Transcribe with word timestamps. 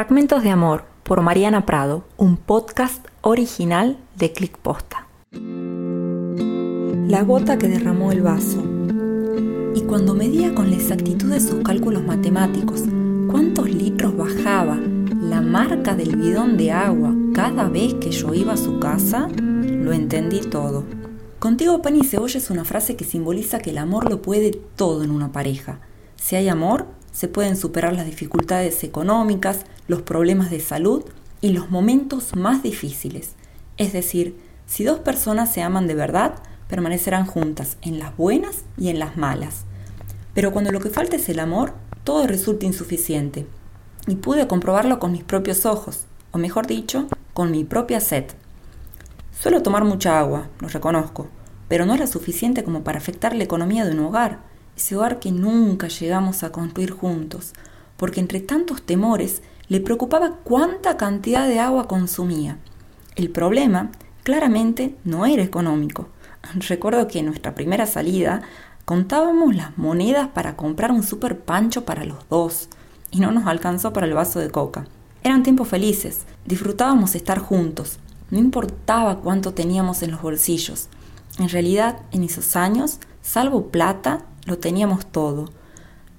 Fragmentos 0.00 0.42
de 0.42 0.48
Amor 0.48 0.84
por 1.02 1.20
Mariana 1.20 1.66
Prado, 1.66 2.04
un 2.16 2.38
podcast 2.38 3.06
original 3.20 3.98
de 4.16 4.32
Click 4.32 4.56
Posta. 4.56 5.06
La 7.06 7.22
gota 7.22 7.58
que 7.58 7.68
derramó 7.68 8.10
el 8.10 8.22
vaso. 8.22 8.64
Y 9.74 9.82
cuando 9.82 10.14
medía 10.14 10.54
con 10.54 10.70
la 10.70 10.76
exactitud 10.76 11.30
de 11.30 11.40
sus 11.40 11.62
cálculos 11.62 12.02
matemáticos 12.02 12.84
cuántos 13.30 13.68
litros 13.68 14.16
bajaba 14.16 14.78
la 15.20 15.42
marca 15.42 15.94
del 15.94 16.16
bidón 16.16 16.56
de 16.56 16.72
agua 16.72 17.14
cada 17.34 17.68
vez 17.68 17.92
que 17.92 18.10
yo 18.10 18.32
iba 18.32 18.54
a 18.54 18.56
su 18.56 18.80
casa, 18.80 19.28
lo 19.36 19.92
entendí 19.92 20.40
todo. 20.40 20.84
Contigo 21.38 21.82
pan 21.82 21.96
y 21.96 22.04
cebolla 22.04 22.38
es 22.38 22.48
una 22.48 22.64
frase 22.64 22.96
que 22.96 23.04
simboliza 23.04 23.58
que 23.58 23.68
el 23.68 23.76
amor 23.76 24.08
lo 24.08 24.22
puede 24.22 24.52
todo 24.76 25.04
en 25.04 25.10
una 25.10 25.30
pareja. 25.30 25.80
Si 26.16 26.36
hay 26.36 26.48
amor, 26.48 26.86
se 27.12 27.28
pueden 27.28 27.56
superar 27.56 27.92
las 27.92 28.06
dificultades 28.06 28.84
económicas, 28.84 29.60
los 29.88 30.02
problemas 30.02 30.50
de 30.50 30.60
salud 30.60 31.04
y 31.40 31.50
los 31.50 31.70
momentos 31.70 32.36
más 32.36 32.62
difíciles. 32.62 33.34
Es 33.76 33.92
decir, 33.92 34.36
si 34.66 34.84
dos 34.84 35.00
personas 35.00 35.52
se 35.52 35.62
aman 35.62 35.86
de 35.86 35.94
verdad, 35.94 36.34
permanecerán 36.68 37.26
juntas 37.26 37.76
en 37.82 37.98
las 37.98 38.16
buenas 38.16 38.64
y 38.76 38.88
en 38.88 38.98
las 38.98 39.16
malas. 39.16 39.64
Pero 40.34 40.52
cuando 40.52 40.70
lo 40.70 40.80
que 40.80 40.90
falta 40.90 41.16
es 41.16 41.28
el 41.28 41.40
amor, 41.40 41.72
todo 42.04 42.26
resulta 42.26 42.66
insuficiente. 42.66 43.46
Y 44.06 44.16
pude 44.16 44.46
comprobarlo 44.46 44.98
con 44.98 45.12
mis 45.12 45.24
propios 45.24 45.66
ojos, 45.66 46.04
o 46.30 46.38
mejor 46.38 46.66
dicho, 46.66 47.08
con 47.34 47.50
mi 47.50 47.64
propia 47.64 48.00
sed. 48.00 48.26
Suelo 49.32 49.62
tomar 49.62 49.84
mucha 49.84 50.18
agua, 50.20 50.48
lo 50.60 50.68
reconozco, 50.68 51.28
pero 51.68 51.86
no 51.86 51.94
era 51.94 52.06
suficiente 52.06 52.62
como 52.62 52.84
para 52.84 52.98
afectar 52.98 53.34
la 53.34 53.44
economía 53.44 53.84
de 53.84 53.92
un 53.92 54.00
hogar 54.00 54.38
ese 54.80 54.96
hogar 54.96 55.20
que 55.20 55.30
nunca 55.30 55.88
llegamos 55.88 56.42
a 56.42 56.52
construir 56.52 56.90
juntos, 56.90 57.52
porque 57.98 58.20
entre 58.20 58.40
tantos 58.40 58.82
temores 58.82 59.42
le 59.68 59.80
preocupaba 59.80 60.38
cuánta 60.42 60.96
cantidad 60.96 61.46
de 61.46 61.60
agua 61.60 61.86
consumía. 61.86 62.56
El 63.14 63.30
problema 63.30 63.90
claramente 64.22 64.96
no 65.04 65.26
era 65.26 65.42
económico. 65.42 66.08
Recuerdo 66.68 67.08
que 67.08 67.18
en 67.18 67.26
nuestra 67.26 67.54
primera 67.54 67.86
salida 67.86 68.40
contábamos 68.86 69.54
las 69.54 69.76
monedas 69.76 70.28
para 70.28 70.56
comprar 70.56 70.92
un 70.92 71.02
super 71.02 71.38
pancho 71.38 71.84
para 71.84 72.06
los 72.06 72.26
dos 72.30 72.70
y 73.10 73.20
no 73.20 73.32
nos 73.32 73.46
alcanzó 73.46 73.92
para 73.92 74.06
el 74.06 74.14
vaso 74.14 74.40
de 74.40 74.50
coca. 74.50 74.86
Eran 75.22 75.42
tiempos 75.42 75.68
felices, 75.68 76.24
disfrutábamos 76.46 77.14
estar 77.14 77.38
juntos, 77.38 77.98
no 78.30 78.38
importaba 78.38 79.20
cuánto 79.20 79.52
teníamos 79.52 80.02
en 80.02 80.12
los 80.12 80.22
bolsillos. 80.22 80.88
En 81.38 81.50
realidad, 81.50 81.98
en 82.12 82.24
esos 82.24 82.56
años, 82.56 82.98
salvo 83.20 83.66
plata, 83.66 84.24
lo 84.44 84.58
teníamos 84.58 85.06
todo. 85.06 85.50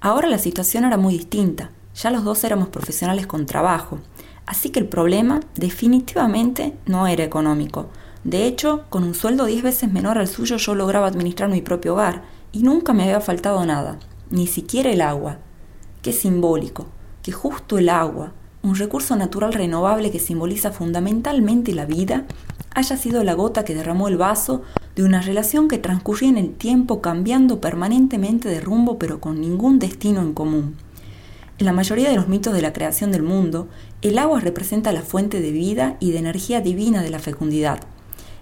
Ahora 0.00 0.28
la 0.28 0.38
situación 0.38 0.84
era 0.84 0.96
muy 0.96 1.14
distinta, 1.14 1.70
ya 1.94 2.10
los 2.10 2.24
dos 2.24 2.42
éramos 2.44 2.68
profesionales 2.68 3.26
con 3.26 3.46
trabajo, 3.46 3.98
así 4.46 4.70
que 4.70 4.80
el 4.80 4.88
problema 4.88 5.40
definitivamente 5.54 6.76
no 6.86 7.06
era 7.06 7.24
económico. 7.24 7.88
De 8.24 8.46
hecho, 8.46 8.84
con 8.88 9.04
un 9.04 9.14
sueldo 9.14 9.46
diez 9.46 9.62
veces 9.62 9.92
menor 9.92 10.18
al 10.18 10.28
suyo 10.28 10.56
yo 10.56 10.74
lograba 10.74 11.06
administrar 11.06 11.50
mi 11.50 11.60
propio 11.60 11.94
hogar 11.94 12.22
y 12.52 12.62
nunca 12.62 12.92
me 12.92 13.04
había 13.04 13.20
faltado 13.20 13.64
nada, 13.66 13.98
ni 14.30 14.46
siquiera 14.46 14.90
el 14.90 15.00
agua. 15.00 15.38
Qué 16.02 16.12
simbólico, 16.12 16.86
que 17.22 17.32
justo 17.32 17.78
el 17.78 17.88
agua, 17.88 18.32
un 18.62 18.76
recurso 18.76 19.16
natural 19.16 19.52
renovable 19.52 20.10
que 20.10 20.20
simboliza 20.20 20.70
fundamentalmente 20.70 21.74
la 21.74 21.84
vida, 21.84 22.26
haya 22.74 22.96
sido 22.96 23.24
la 23.24 23.34
gota 23.34 23.64
que 23.64 23.74
derramó 23.74 24.08
el 24.08 24.16
vaso 24.16 24.62
de 24.96 25.04
una 25.04 25.22
relación 25.22 25.68
que 25.68 25.78
transcurría 25.78 26.28
en 26.28 26.36
el 26.36 26.52
tiempo 26.52 27.00
cambiando 27.00 27.60
permanentemente 27.60 28.48
de 28.48 28.60
rumbo 28.60 28.98
pero 28.98 29.20
con 29.20 29.40
ningún 29.40 29.78
destino 29.78 30.20
en 30.20 30.34
común. 30.34 30.76
En 31.58 31.66
la 31.66 31.72
mayoría 31.72 32.10
de 32.10 32.16
los 32.16 32.28
mitos 32.28 32.54
de 32.54 32.62
la 32.62 32.72
creación 32.72 33.12
del 33.12 33.22
mundo, 33.22 33.68
el 34.02 34.18
agua 34.18 34.40
representa 34.40 34.92
la 34.92 35.02
fuente 35.02 35.40
de 35.40 35.52
vida 35.52 35.96
y 36.00 36.10
de 36.10 36.18
energía 36.18 36.60
divina 36.60 37.02
de 37.02 37.10
la 37.10 37.18
fecundidad. 37.18 37.80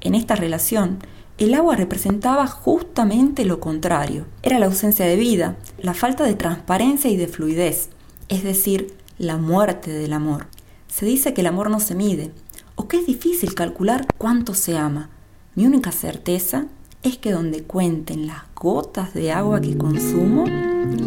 En 0.00 0.14
esta 0.14 0.34
relación, 0.34 0.98
el 1.38 1.54
agua 1.54 1.76
representaba 1.76 2.46
justamente 2.46 3.44
lo 3.44 3.60
contrario. 3.60 4.26
Era 4.42 4.58
la 4.58 4.66
ausencia 4.66 5.06
de 5.06 5.16
vida, 5.16 5.56
la 5.78 5.94
falta 5.94 6.24
de 6.24 6.34
transparencia 6.34 7.10
y 7.10 7.16
de 7.16 7.28
fluidez, 7.28 7.88
es 8.28 8.44
decir, 8.44 8.96
la 9.18 9.36
muerte 9.36 9.90
del 9.90 10.12
amor. 10.12 10.46
Se 10.88 11.06
dice 11.06 11.34
que 11.34 11.40
el 11.40 11.46
amor 11.46 11.70
no 11.70 11.80
se 11.80 11.94
mide, 11.94 12.30
o 12.76 12.88
que 12.88 12.98
es 12.98 13.06
difícil 13.06 13.54
calcular 13.54 14.06
cuánto 14.18 14.54
se 14.54 14.76
ama. 14.76 15.10
Mi 15.56 15.66
única 15.66 15.92
certeza 15.92 16.66
es 17.04 17.16
que 17.16 17.30
donde 17.30 17.62
cuenten 17.62 18.26
las 18.26 18.42
gotas 18.56 19.14
de 19.14 19.30
agua 19.30 19.60
que 19.60 19.78
consumo, 19.78 20.46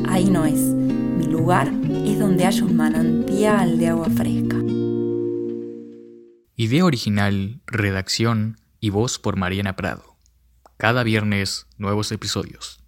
ahí 0.08 0.30
no 0.30 0.46
es. 0.46 0.60
Mi 0.60 1.26
lugar 1.26 1.68
es 1.68 2.18
donde 2.18 2.46
haya 2.46 2.64
un 2.64 2.78
manantial 2.78 3.78
de 3.78 3.88
agua 3.90 4.10
fresca. 4.10 4.56
Idea 6.56 6.86
original, 6.86 7.60
redacción 7.66 8.58
y 8.80 8.90
voz 8.90 9.20
por 9.20 9.36
Mariana 9.36 9.76
Prado. 9.76 10.16
Cada 10.78 11.04
viernes, 11.04 11.68
nuevos 11.78 12.14
episodios. 12.14 12.80